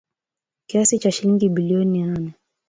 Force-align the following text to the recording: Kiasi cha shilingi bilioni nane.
Kiasi 0.67 0.99
cha 0.99 1.11
shilingi 1.11 1.49
bilioni 1.49 2.03
nane. 2.03 2.33